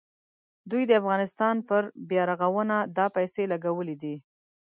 دوی 0.69 0.83
د 0.87 0.91
افغانستان 1.01 1.55
پر 1.69 1.83
بیارغونه 2.09 2.75
دا 2.97 3.05
پیسې 3.15 3.43
لګولې 3.53 3.95
دي. 4.01 4.15